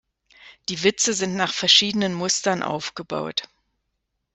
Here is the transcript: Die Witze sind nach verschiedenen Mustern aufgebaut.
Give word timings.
Die 0.67 0.81
Witze 0.81 1.13
sind 1.13 1.35
nach 1.35 1.53
verschiedenen 1.53 2.15
Mustern 2.15 2.63
aufgebaut. 2.63 3.47